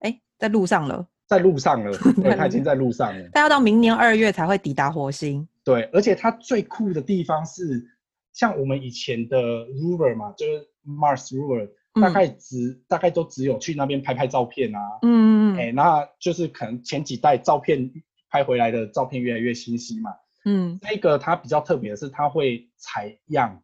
[0.01, 1.07] 哎，在路上了。
[1.27, 3.29] 在路上了，对，它已经在路上了。
[3.33, 5.47] 它要到明年二月才会抵达火星。
[5.63, 7.85] 对，而且它最酷的地方是，
[8.33, 11.69] 像我们以前的 Rover 嘛，就是 Mars Rover。
[12.01, 17.91] 大概只大概都只有去那边拍拍照片啊，嗯嗯哎，那就是可能前几代照片
[18.31, 20.13] 拍回来的照片越来越清晰嘛，
[20.45, 23.61] 嗯，那个它比较特别的是它会采样，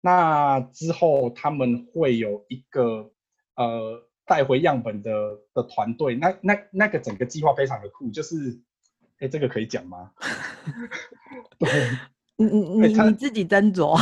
[0.00, 3.12] 那之后他们会有一个
[3.56, 8.60] 呃带回样本的的团队，那那那个整个计划非常的酷，就是，
[9.18, 10.12] 哎，这个可以讲吗？
[12.36, 13.96] 你你你你自己斟酌，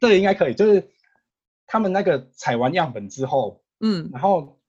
[0.00, 0.88] 这应该可以，就是。
[1.64, 4.60] 他们那个采完样本之后，嗯，然后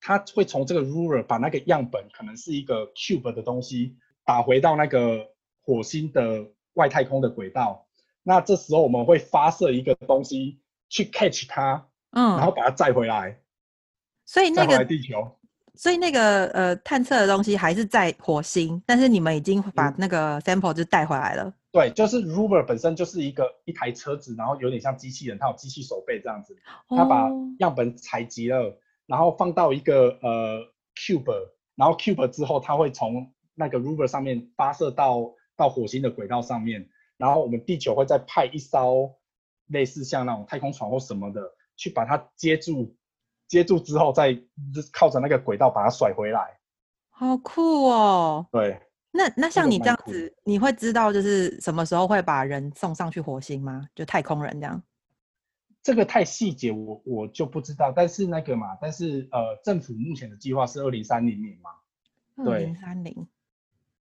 [0.00, 5.30] 他会从这个 ruler 把那个样本可能是一个 cube 的东西打回到那个
[5.62, 7.85] 火星的外太空的轨道。
[8.28, 13.40] 那这时候我们会发射一个东西去 catch 它，嗯，然后把它载回来。
[14.24, 15.38] 所以那个地球，
[15.76, 21.54] 所以那个呃探测的东西还是在火星，但是你们已经把那个 sample 就带回来了。
[21.70, 26.56] 对，就是 Rover 本身就是一个一台车子，然后有点像机器人，它有机器手背这样子。
[26.88, 31.32] 它把样本采集了，然后放到一个呃 Cube，
[31.76, 39.16] 然后 Cube 之后，它会从那个 Rover 上面发射到到火星的轨道上面，然后我们地球会再派一艘
[39.66, 41.42] 类似像那种太空船或什么的，
[41.76, 42.96] 去把它接住，
[43.46, 44.38] 接住之后再
[44.92, 46.58] 靠着那个轨道把它甩回来。
[47.10, 48.46] 好酷哦！
[48.52, 48.80] 对。
[49.12, 53.88] 那那像你这样子，你会知道就是什么时候会把人送上去火星吗？
[53.94, 54.82] 就太空人这样？
[55.82, 57.90] 这个太细节，我我就不知道。
[57.90, 61.70] 但是那个嘛，但是呃，政府目前的计划是二零三零年嘛。
[62.44, 63.26] 二零三零。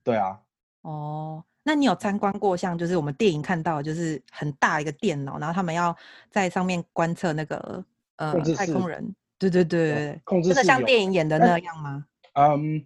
[0.03, 0.40] 对啊。
[0.81, 5.96] 哦，那你有参观过像就是我们电影看到就是很大一个电脑，然后他们要
[6.31, 7.85] 在上面观测那个
[8.16, 9.14] 呃太空人？
[9.38, 12.07] 对对对控制真的像电影演的那样吗？
[12.35, 12.85] 嗯，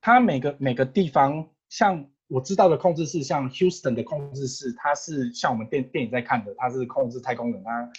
[0.00, 1.48] 它每个每个地方。
[1.68, 7.90] 像我知道的控制室，像 Houston 的控制室，它是像我们电电影在看的，它是控制太空人，它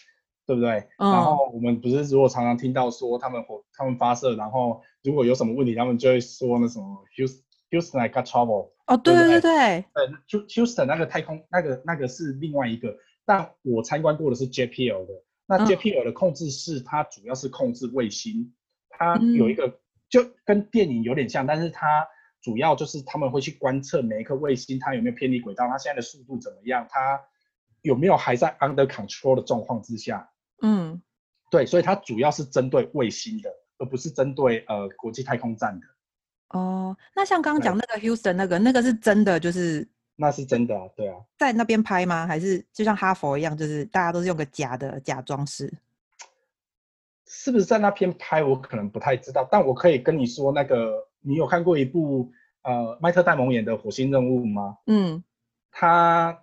[0.48, 0.88] 对不对？
[0.98, 8.72] 然后我们不是如果常常听到说他们火他们发射，然后如果有什么问题，他们就会说那什么 Houston Houston I got trouble。
[8.90, 9.86] 哦，对对对对，
[10.28, 15.14] 对，Houston 那个太空那个那个是另外一个，但我参观过的是 JPL 的，
[15.46, 18.54] 那 JPL 的控制室它主要是控制卫星，
[18.90, 22.08] 它有一个就跟电影有点像，但是它。
[22.42, 27.22] 主要就是他们会去观测每一颗卫星，它有没有偏离轨道，它现在的速度怎么样，它
[27.82, 30.32] 有没有还在 under control 的状况之下。
[30.62, 31.02] 嗯，
[31.52, 35.86] 对，所以它主要是针对卫星的，而不是针对呃国际太空站的。
[36.50, 41.16] 哦，那像刚刚对讲那个 Houston 那个，那个是真的，就是那是真的啊，对啊。
[41.38, 42.26] 在那边拍吗？
[42.26, 45.72] 还是就像哈佛一样，就是大家都是用个假的假装饰？
[47.28, 48.44] 是不是在那边拍？
[48.44, 52.32] 我可能不太知道，但我可以跟你说，那个你有看过一部
[52.64, 54.78] 呃麦特戴蒙演的《火星任务》吗？
[54.88, 55.24] 嗯，
[55.72, 56.36] 他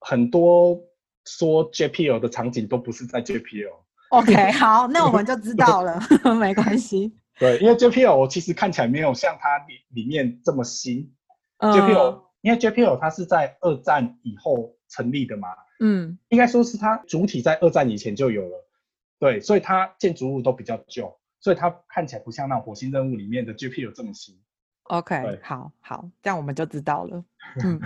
[0.00, 0.78] 很多
[1.24, 3.72] 说 JPL 的场景都不是在 JPL。
[4.10, 5.98] OK，好，那我们就知道了，
[6.38, 7.16] 没关系。
[7.38, 11.12] 对，因为 JPL 我其实看起来没有像它里里面这么新。
[11.58, 15.48] 嗯 JPL 因为 JPL 它是在二战以后成立的嘛，
[15.80, 18.68] 嗯应该说是它主体在二战以前就有了。
[19.18, 24.38] 对，所以它建筑物都比较旧，所以它看起来不像那火星任务里面的 JPL 这么新。
[24.84, 27.24] ，OK，好好，这样我们就知道了。
[27.64, 27.80] 嗯，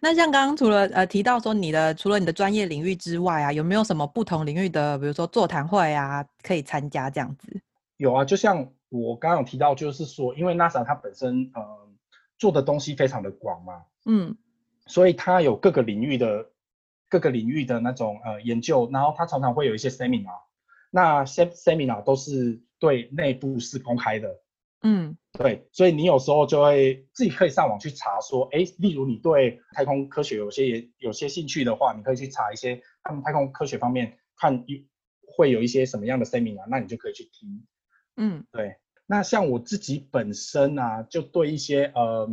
[0.00, 7.60] 那像刚刚除了呃提到说你的除了你的专业领域之外啊，有没有什么不同领域的，比如说座谈会啊，可以参加这样子？
[7.96, 11.88] 有啊，就像我刚刚有提到，就是说，因为 NASA 它本身呃
[12.38, 14.36] 做的东西非常的广嘛，嗯
[14.86, 16.50] 所以它有各个领域的
[17.08, 20.42] 各个领域的那种呃研究，然后它常常会有一些 seminar，
[20.90, 24.40] 那 sem seminar 都是对内部是公开的，
[24.82, 34.78] 嗯对，所以你有时候就会自己可以上网去查说，哎，例如你对太空科学有些也有些兴趣的话，你可以去查一些他们太空科学方面看有
[35.36, 37.66] 会有一些什么样的 seminar，那你就可以去听。
[38.16, 38.76] 嗯对，
[39.06, 42.28] 那像我自己本身啊，就对一些呃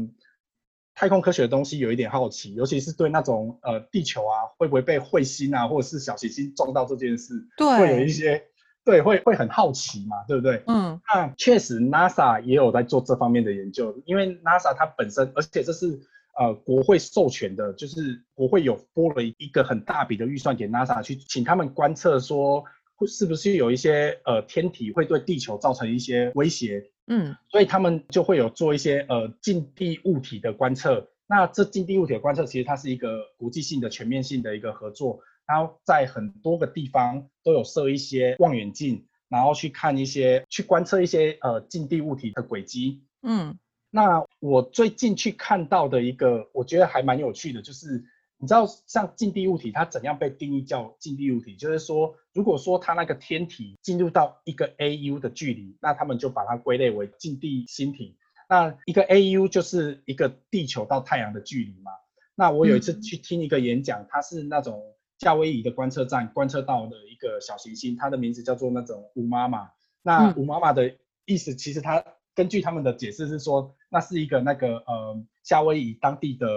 [0.95, 8.43] 太空科学的东西有一点好奇，尤其是对那种呃地球啊会不会被彗星啊或者是小行星撞到这件事，对会有一，些
[8.85, 10.63] 对会会很好奇嘛，对不对？
[10.67, 15.99] 嗯那确实 NASA 也有在做这方面的研究，因为 NASA 它本身，而且这是
[16.39, 22.63] 呃国会授权的，就是国会有拨了一个很大笔的预算给 NASA 去请他们观测说。
[22.95, 26.89] 会是不是有一些呃天体会对地球造成一些威胁？
[27.07, 31.09] 嗯所以他们就会有做一些呃近地物体的观测。
[31.27, 35.19] 那这近地物体的观测，其实它是一个国际性的、全面性的一个合作。
[35.45, 43.03] 然后在很多个地方都有设一些望远镜，然后去看一些、去观测一些呃近地物体的轨迹。
[43.23, 43.57] 嗯
[43.89, 48.03] 那我最近去看到的一个，我觉得还蛮有趣的，就是
[48.43, 51.55] 你知道像近地物体它怎样被定义叫近地物体？
[51.55, 58.17] 就是说，如果说它那个天体进入到一个 AU 的距离，那他们就把它归类为近地星体。
[58.49, 61.93] 那一个 AU 就是一个地球到太阳的距离嘛。
[62.35, 64.83] 那我有一次嗯去听一个演讲，它是那种
[65.19, 69.71] 夏威夷的观测站观测到的一个小行星，它的名字叫做那种五妈妈。
[70.01, 72.03] 那嗯五妈妈的意思，其实它
[72.35, 76.47] 根据他们的解释是说，那是一个那个呃夏威夷当地的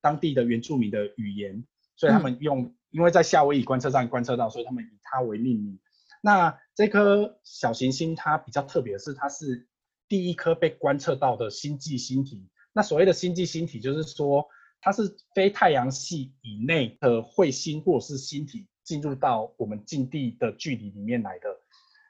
[0.00, 1.64] 当地的原住民的语言，
[1.96, 5.78] 所以他们用，因为在夏威夷观测站观测到，所以他们以它为命名。
[6.22, 9.68] 那这颗小行星它比较特别的是，它是
[10.08, 12.48] 第一颗被观测到的星际星体。
[12.72, 14.46] 那所谓的星际星体，就是说
[14.80, 21.48] 它是非太阳系以内的彗星或者是星体进入到我们近地的距离里面来的。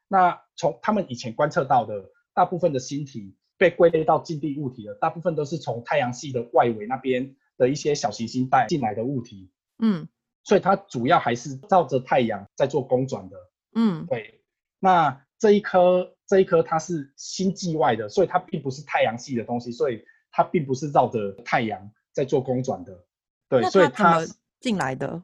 [0.09, 10.09] 那从他们以前观测到的大部分的星体被归类到近地物体的，大部分都是从太阳系的外围那边的一些小行星带进来的物体，嗯
[10.43, 13.37] 所以它主要还是照着太阳在做公转的。
[13.75, 14.43] 嗯对，
[14.79, 23.05] 那这一颗这一颗它是星际外的，所以它并不是太阳系的东西，所以它并不是绕着太阳在做公转的。
[23.51, 24.25] 对，所以它
[24.61, 25.23] 进来的？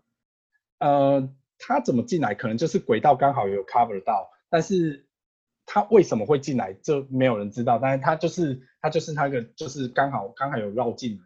[0.79, 1.27] 呃，
[1.59, 5.09] 它怎么进来，可能就是轨道刚好有 cover 到，但是
[5.65, 7.79] 它为什么会进来，就没有人知道。
[7.79, 11.25] 但是它就是它就是那个就是刚好刚好有绕进来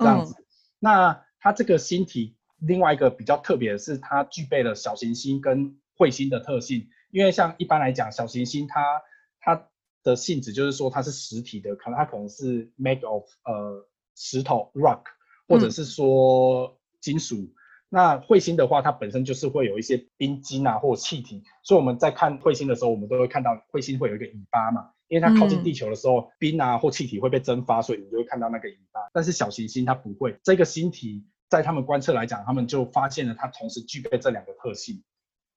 [0.00, 0.37] 这样子。
[0.78, 6.88] 那它这个星体另外一个比较特别的是，它具备了小行星跟彗星的特性。
[7.10, 9.02] 因为像一般来讲，小行星它
[9.40, 9.68] 它
[10.02, 15.04] 的性质就是说它是实体的，可能它可能是 made of 呃石头 rock，
[15.48, 17.54] 或者嗯是说金属。
[17.88, 29.00] 那彗星的话，它本身就是会有一些冰晶啊或气体，所以我们在看彗星的时候，我们都会看到彗星会有一个尾巴嘛，因为它靠近嗯地球的时候，冰啊或气体会被蒸发，所以你就会看到那个尾巴。
[29.12, 35.02] 但是小行星它不会，这个星体在他们观测来讲，他们就发现了它同时具备这两个特性。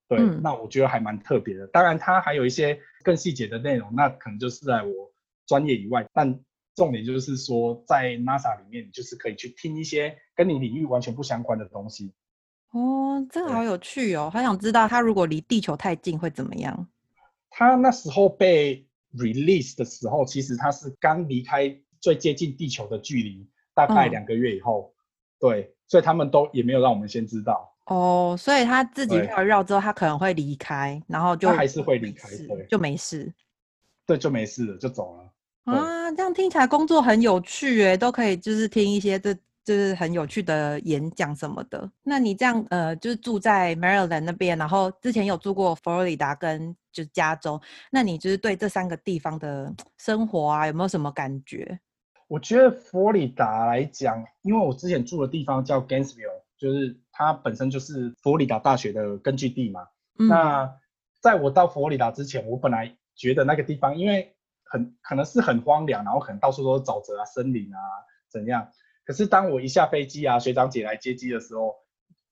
[0.08, 1.68] 对，嗯那我觉得还蛮特别的。
[1.68, 5.12] 当然，它还有一些更细节的内容，那可能就是在我
[5.46, 6.40] 专业以外，但
[6.76, 12.14] 重点就是说，在 NASA 里面，你就是可以去听一些跟你领域完全不相关的东西。
[12.72, 16.88] 哦，这个好有趣哦，好想知道它如果离地球太近会怎么样。
[17.50, 24.94] 它那时候被 release 的时候，其实它是刚离开最接近地球的距离，大概嗯两个月以后。
[25.40, 33.34] 对，所以他们都也没有让我们先知道，哦，所以他自己对绕一绕之后，他可能会离开，然后就它还是会离开对就没事。
[34.06, 35.34] 对，就没事了，就走了。
[35.64, 39.34] 啊，这样听起来工作很有趣诶，都可以就是听一些这
[39.66, 41.90] 就是很有趣的演讲什么的。
[42.04, 47.60] 那你这样呃，就是住在 Maryland 那边，然后之前有住过佛罗里达跟就是加州，
[47.92, 51.80] 那你就是对这三个地方的生活啊，有没有什么感觉？
[52.28, 59.88] 我觉得佛罗里达来讲，因为我之前住的地方叫 Gainesville，就是它本身就是佛罗里达大学的根据地嘛。
[60.16, 60.78] 那
[61.20, 67.80] 在我到佛罗里达之前，我本来觉得那个地方因为很可能是很荒凉，然后可能到处都是沼泽啊、森林啊
[68.30, 68.70] 怎样。
[69.04, 71.76] 可是当我一下飞机啊，学长姐来接机的时候，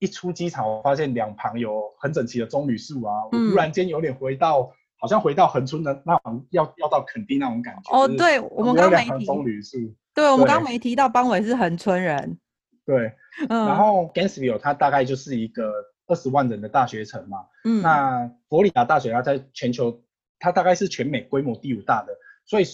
[0.00, 7.96] 一出机场，我发现两旁有很整齐的棕榈树啊，我突然间有点回到好像回到横村的那种要要到垦丁那种感觉。
[7.96, 9.94] 哦，对，我们刚没提棕榈树。
[10.14, 12.38] 对，我们刚没提到邦伟是横村人。
[12.84, 13.12] 对，
[13.48, 13.66] 嗯。
[13.66, 15.70] 然后 Gainesville 它大概就是一个
[16.06, 17.38] 二十万人的大学城嘛。
[17.64, 17.82] 嗯。
[17.82, 20.02] 那佛罗里达大学它在全球，
[20.38, 22.12] 它大概是全美规模第五大的。
[22.46, 22.64] 所以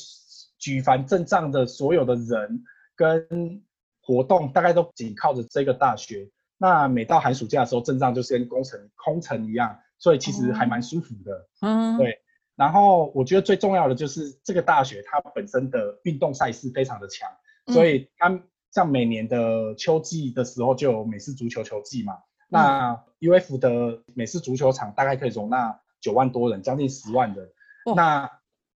[0.58, 2.62] 举凡镇上的所有的人
[2.94, 3.62] 跟
[4.00, 6.30] 活动，大概都紧靠着这个大学。
[6.58, 11.48] 那每到寒暑假的时候，镇上就是跟工程空城一样，所以其实还蛮舒服的。
[11.60, 12.18] 嗯，对。
[12.54, 17.28] 然后我觉得最重要的就是这个大学它本身的运动赛事非常的强，
[17.66, 18.40] 所以它
[18.72, 22.18] 像每年的秋季的时候就有美式足球球季嘛。
[22.48, 27.50] 那 UF 的美式足球场大概可以容纳九万多人，将近十万人。
[27.94, 28.30] 那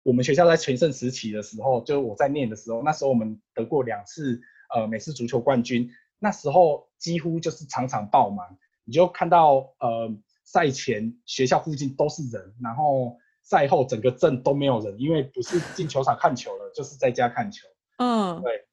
[0.02, 4.42] 我们学校在全盛时期的时候，就我在念的时候，那时候我们得过两次
[4.74, 5.92] 呃美式足球冠军。
[6.18, 10.10] 那时候几乎就是场场爆满，你就看到呃
[10.44, 17.68] 赛前学校附近都是人，然后赛后整个镇都没有人，因为不是进球场看球了，就是在家看球。
[17.98, 18.66] 嗯，对。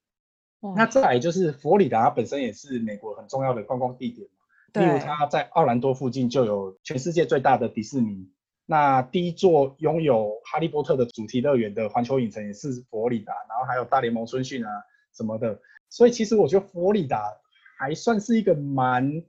[0.76, 8.30] 那再来就是佛罗里达本身也是美国很重要的观光地点嘛，例如它在奥兰多附近就有全世界最大的迪士尼。
[8.64, 14.70] 那第一座拥有哈利波特的主题乐园的环球影城也是佛罗里达，然后还有大联盟春训啊
[15.14, 15.60] 什么的，
[15.90, 17.30] 所以其实我觉得佛罗里达
[17.76, 19.22] 还算是一个蛮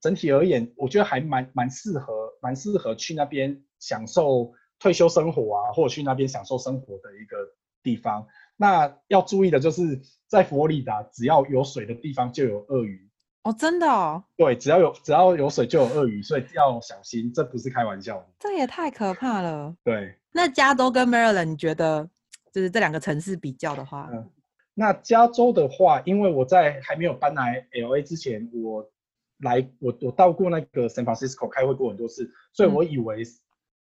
[0.00, 7.36] 整体而言，我觉得还蛮蛮适合蛮适合去那边享受退休生活啊，或者去那边享受生活的一个
[7.82, 8.26] 地方。
[8.56, 13.10] 那要注意的就是在佛罗里达，只要有水的地方就有鳄鱼。
[13.42, 14.24] 哦，真的哦。
[14.36, 18.26] 对，只要有只要有水就有鳄鱼，所以要小心，这不是开玩笑的。
[18.38, 19.74] 这也太可怕了。
[19.84, 20.16] 对。
[20.32, 22.08] 那加州跟 Maryland，你觉得
[22.52, 24.08] 就是这两个城市比较的话？
[24.12, 24.30] 嗯，
[24.74, 28.90] 那加州的话，因为我在还没有搬来 LA 之前，我
[29.38, 33.22] 来我我到过那个 San Francisco 开会过很多次，所以我以为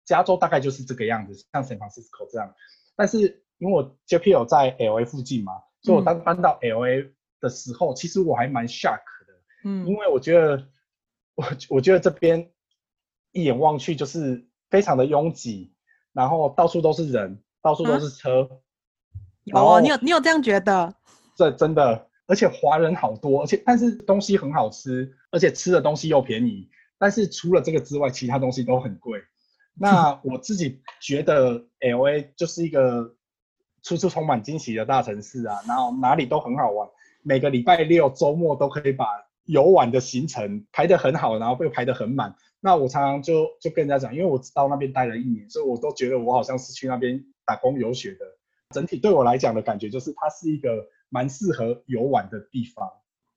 [0.05, 2.53] 加州大概就是这个样子，像 San Francisco 这样。
[2.97, 9.35] 但是因为我 JPL 在 LA 附近嘛，所以我当搬到 LA 的时候，其实我还蛮 shock 的。
[9.65, 10.67] 嗯，因为我觉得，
[11.37, 12.51] 我我觉得这边
[13.31, 15.73] 一眼望去就是非常的拥挤，
[16.13, 18.61] 然后到处都是人，到处都是车。
[19.53, 20.95] 哦，你有你有这样觉得？
[21.37, 26.69] 这真的，而且华人好多，而且但是东西很好吃，而且吃的东西又便宜。
[26.99, 29.21] 但是除了这个之外，其他东西都很贵。
[29.75, 33.15] 那 我自己觉得，L A 就是一个
[33.83, 36.89] 处处充满惊喜的大城市啊，然后哪里都很好玩，
[37.23, 39.07] 每个礼拜六周末都可以把。
[39.47, 42.33] 游玩的行程排得很好，然后又排得很满。
[42.61, 48.19] 那我常常就就跟人家讲，因为我到那边待了一年，所以我都觉得我好像是去那边打工游学的。
[48.71, 52.91] 整体对我来讲的感觉就是，它是一个蛮适合游玩的地方。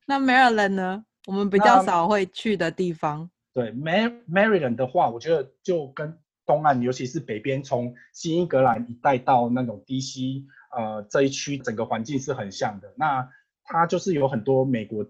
[0.05, 1.05] 那 Maryland 呢？
[1.25, 3.29] 我们比较少会去的地方。
[3.53, 10.43] 对，Mar Maryland 的话，我觉得就跟东岸，尤其是北边，从新英格兰一带到那种 DC，
[10.75, 12.93] 呃，这一区整个环境是很像的。
[12.97, 13.29] 那
[13.63, 15.05] 它就是有很多美国。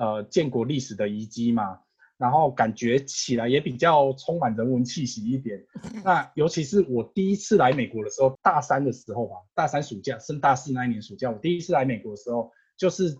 [0.00, 1.80] 呃，建国历史的遗迹嘛，
[2.18, 5.64] 然后感觉起来也比较充满人文气息一点。
[6.04, 13.16] 那尤其是我第一次来美国的时候，大三的时候吧，大三暑假升大四那一年暑假，我第一次来美国的时候，就是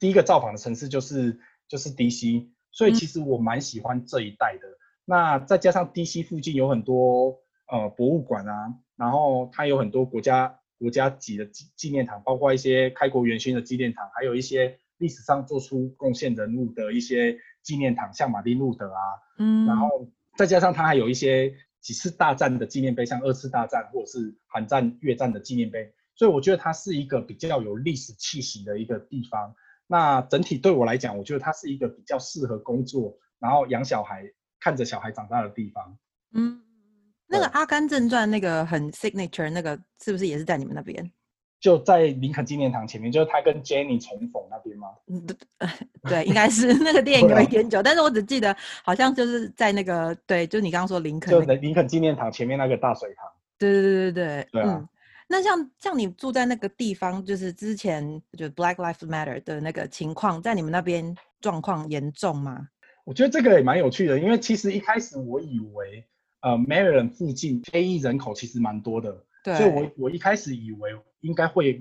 [0.00, 4.62] 第一个造访的城市就是就是 DC，所以其实我蛮喜欢这一带的。
[5.04, 7.38] 那再加上 DC 附近有很多
[7.70, 14.80] 呃博物馆啊，然后它有很多国家国家级的纪纪念堂，包括一些开国元勋的纪念堂，还有一些。
[14.98, 17.36] 历史上做出贡献人物的一些
[17.66, 19.02] 纪念堂，像马丁路德啊，
[19.38, 29.52] 嗯，然后再加上它还有一些几次大战的纪念碑，像二次大战或者是韩战、越战的纪念碑，所以我觉得它是一个比较有历史气息的一个地方。
[29.88, 34.22] 那整体对我来讲，我觉得它是一个比较适合工作，然后养小孩、
[34.60, 35.98] 看着小孩长大的地方。
[36.34, 36.62] 嗯，
[37.26, 41.10] 那个《阿甘正传》那个很 signature 那个，是不是也是在你们那边？
[41.60, 44.88] 就在林肯纪念堂前面，就是他跟 Jenny 重逢那边吗？
[45.06, 45.26] 嗯，
[46.02, 48.54] 对，应该是那个电影有一点久，但是我只记得
[48.84, 53.26] 好像就是在那个，对，就你刚刚说林肯，就林肯纪念堂前面那个大水塘。
[53.58, 54.48] 对对对对对。
[54.52, 54.88] 对啊。
[55.28, 62.68] 那像像你住在那个地方，就是之前就 Black Lives Matter 的那个情况，在你们那边状况严重吗？
[63.04, 66.04] 我觉得这个也蛮有趣的，因为其实一开始我以为，
[66.42, 70.90] 呃，Maryland 附近非裔人口其实蛮多的，对，所以我我一开始以为
[71.20, 71.80] 应该会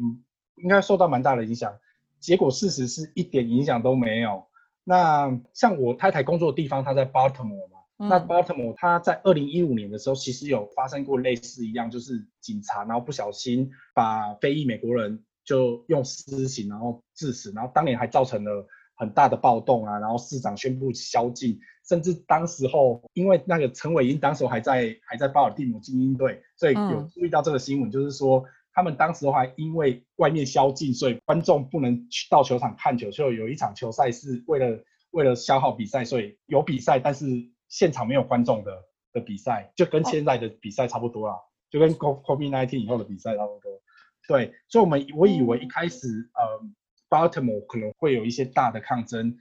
[0.57, 1.73] 应该受到蛮大的影响，
[2.19, 4.45] 结果事实是一点影响都没有。
[4.83, 7.75] 那像我太太工作的地方，她在 Baltimore 嘛。
[7.97, 21.57] 那 Baltimore，他在二零一五年的时候，其实有发生过类似一样，就是警察然后不小心把非裔美国人就用私刑然后致死，然后当年还造成了很大的暴动啊，然后市长宣布宵禁，
[21.87, 37.25] 甚至当时候因为那个陈伟英当时还在还在巴尔的摩精英队，所以有注意到这个新闻，就是说他们当时的话因为外面宵禁，所以观众不能去到球场看球，就有一场球赛是为了为了消耗比赛，所以有比赛，但是。
[37.67, 41.35] 现场没有观众的的比赛，就跟现在的比赛差不多啦，
[41.71, 43.81] 就跟 COVID-19 以后的比赛差不多。
[44.27, 46.61] 对，所以我们我以为一开始呃
[47.09, 49.35] ，Baltimore 可能会有一些大的抗争，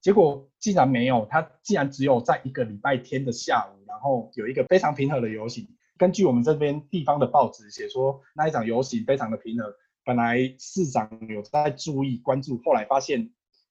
[0.00, 1.26] 结果竟然没有。
[1.30, 5.68] 他竟然只有在一个礼拜天的下午，然后有一个非常平和的游行。
[5.96, 9.74] 根据我们这边地方的报纸写说，那一场游行非常的平和。
[10.04, 13.30] 本来市长有在注意关注，后来发现。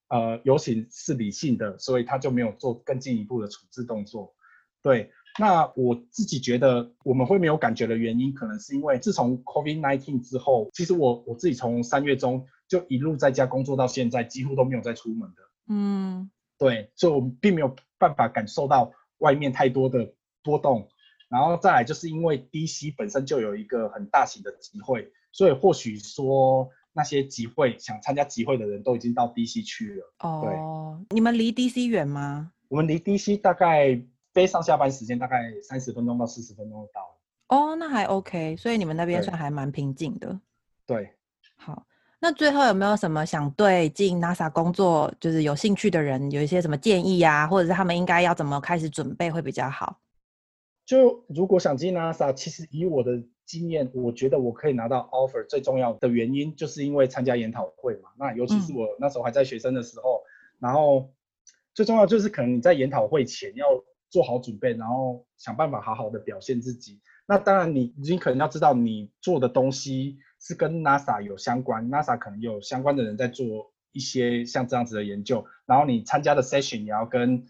[0.09, 4.33] 呃，游行是理性的，所以他就没有做更进一步的处置动作。
[4.81, 15.41] 对，那我自己觉得我们会没有感觉的原因，可能是因为自从 COVID-19 之后，其实我我自己从三月中就一路在家工作到现在，几乎都没有再出门的。
[15.67, 20.13] 嗯，对，所以我们并没有办法感受到外面太多的
[20.43, 20.89] 波动。
[21.29, 26.69] 然后再来就是因为 DC 本身就有一个很大型的集会，所以或许说。
[26.93, 30.13] 那些集会想参加集会的人都已经到 DC 去了。
[30.17, 32.51] 哦，你们离 DC 远吗？
[32.69, 34.01] 我们离 DC 大概
[34.33, 37.19] 飞上下班时间大概三十分钟到四十分钟就到了。
[37.49, 40.41] 哦，那还 OK，所以你们那边算还蛮平静的。
[40.87, 41.13] 对，
[41.55, 41.85] 好，
[42.19, 49.99] 那最后有没有什么想对进 NASA 工作就是有兴趣的人有一些什么建议啊，或者是他们应该要怎么开始准备会比较好？
[50.85, 58.09] 就如果想进 NASA，其实以我的经验，我觉得我可以拿到 offer 最重要的原因，就是因为参加研讨会嘛。
[58.17, 60.21] 那尤其是我那时候还在学生的时候，
[60.59, 61.13] 然后
[61.73, 63.65] 最重要就是可能你在研讨会前要
[64.09, 66.99] 做好准备，然后想办法好好的表现自己。
[67.27, 77.45] 那当然你你可能要知道你做的东西是跟 NASA 有相关，NASA 可能有相关的人在做一些像这样子的研究，然后你参加的 session 也要跟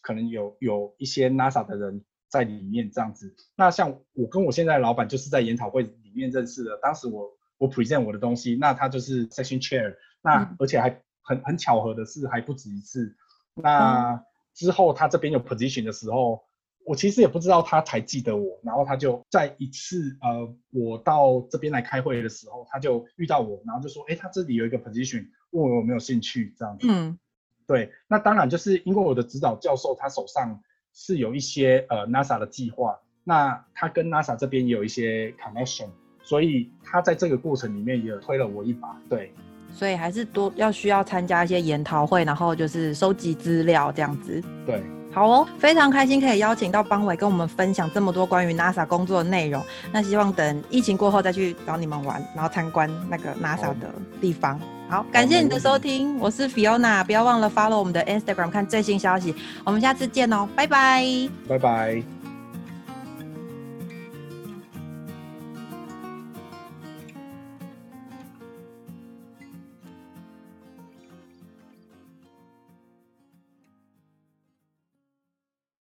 [0.00, 2.04] 可能有有一些 NASA 的人。
[2.32, 6.78] 在里面这样子，那像我跟我现在的老板就是在研讨会里面认识的。
[6.80, 13.14] 当时我我 present 我的东西，那他就是 session chair，那而且还很很巧合的是还不止一次。
[13.54, 14.24] 那
[14.54, 16.42] 之后他这边有 position 的时候，
[16.84, 26.86] 我其实也不知道他才记得我，然后他就在一次呃我到这边来开会的时候，他就遇到我，然后就说，哎，他这里有一个 position，问我有没有兴趣这样子。
[26.88, 27.18] 嗯，
[27.66, 30.60] 对，那当然就是因为我的指导教授他手上。
[30.94, 35.88] 是有一些呃 NASA 的计划，那他跟 NASA 这边也有一些 connection，
[36.22, 39.00] 所以他在这个过程里面也推了我一把。
[39.08, 39.32] 对，
[39.70, 44.38] 所以还是多要需要参加一些研讨会，然后就是收集资料这样子。
[44.66, 49.62] 对，好哦，非常开心可以邀请到邦伟跟我们分享这么多关于 NASA 工作的内容。
[49.92, 54.58] 那希望等疫情过后再去找你们玩，然后参观那个 NASA 的地方。
[54.88, 59.34] 好，感谢你的收听，我是 Fiona，不要忘了 follow 我们的 Instagram 看最新消息，
[59.64, 61.06] 我们下次见哦，拜拜，
[61.48, 62.21] 拜拜。